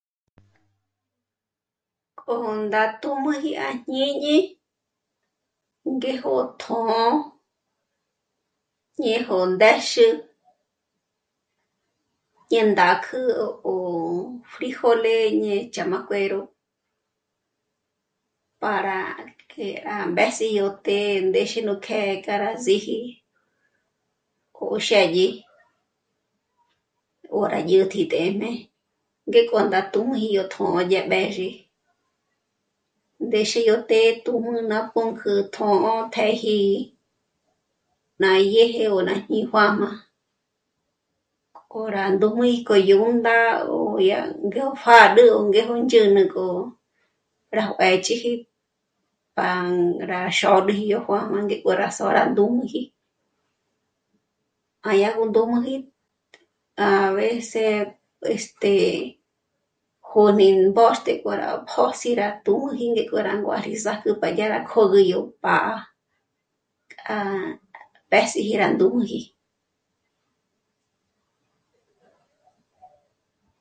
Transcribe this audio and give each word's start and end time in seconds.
K'o 2.19 2.37
ndá 2.63 2.81
tújmüji 3.01 3.51
á 3.67 3.69
jñíñi 3.85 4.37
ngéjo 5.95 6.33
tjṓ'ō, 6.61 7.01
ñéjo 9.01 9.37
ndéxü, 9.53 10.07
ñā̂ndā 12.51 12.87
kjǘ'ü 13.05 13.25
'o'o 13.45 13.73
frijole 14.51 15.15
ñe 15.43 15.55
ch'ám'acuero 15.73 16.41
para 18.61 18.97
que 19.51 19.65
rá 19.87 19.97
mbés'i 20.13 20.47
yó 20.57 20.67
të́'ë 20.85 21.23
ndéxe 21.27 21.59
nú 21.67 21.73
kjë́'ë 21.85 22.13
k'a 22.23 22.35
rá 22.43 22.51
síji 22.65 22.97
jó 24.57 24.67
xë́dyi. 24.87 25.27
O 27.37 27.39
rá 27.51 27.59
dyä̀tji 27.67 28.01
të́'ëjmé 28.11 28.51
ngék'o 29.27 29.57
ndá 29.65 29.79
tújmüji 29.93 30.29
yó 30.37 30.43
tjṓ'ō 30.51 30.79
dyé 30.89 31.01
b'ézhi, 31.11 31.49
ndéxe 33.25 33.59
yó 33.69 33.75
të́'ë 33.89 34.19
tùjmü 34.25 34.53
ná 34.71 34.77
pǔnk'ü 34.93 35.33
tjō̌'ō 35.53 35.93
të́'ëji 36.13 36.57
ná 38.21 38.29
dyèje 38.51 38.85
o 38.95 38.97
rá 39.07 39.15
jñí'i 39.23 39.45
juā́jmā. 39.49 39.89
K'o 41.71 41.79
rá 41.95 42.03
ndújmü 42.15 42.47
k'o 42.67 42.75
yó 42.89 42.99
ndá 43.19 43.37
'ó 43.73 43.77
dyá 44.03 44.19
ngé 44.45 44.61
ó 44.69 44.71
pjâd'ü, 44.81 45.25
ó 45.37 45.39
ngéjo 45.47 45.75
ndzhǚnü 45.83 46.23
k'o 46.33 46.45
rá 47.57 47.63
juë̌ch'iji, 47.75 48.33
pa 49.35 49.47
rá 50.09 50.19
xôd'üji 50.37 50.83
yó 50.93 50.99
juā́jmā 51.05 51.37
ngék'o 51.45 51.71
rá 51.81 51.87
só'o 51.95 52.11
rá 52.17 52.23
ndújmüji, 52.31 52.81
má 54.81 54.91
yá 55.01 55.09
gó 55.15 55.23
ndújmüji 55.29 55.75
a 56.85 56.87
veces, 57.15 57.89
este 58.33 58.73
jôd'ü 60.09 60.47
mbóxt'e 60.67 61.13
k'o 61.21 61.31
rá 61.41 61.49
pjö́s'i 61.67 62.11
rá 62.21 62.27
tújmüji 62.45 62.85
ngék'o 62.91 63.17
rá 63.27 63.33
nguârü 63.39 63.73
sájk'ü 63.83 64.09
pa 64.21 64.27
dyà 64.35 64.45
rá 64.53 64.59
kjö̌gü 64.71 65.01
yó 65.11 65.19
pá'a, 65.43 65.73
k'a 66.91 67.17
mbés'i 68.07 68.41
jé 68.47 68.55
rá 68.61 68.67
ndújmüji 68.75 69.21